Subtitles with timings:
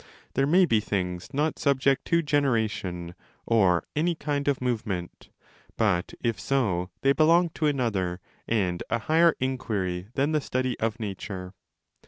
[0.33, 3.13] There may be things not subject to generation
[3.45, 5.29] or any kind of move ment,
[5.77, 10.75] but if so they belong to another and a higher inquiry 20 than the study
[10.79, 11.53] of nature.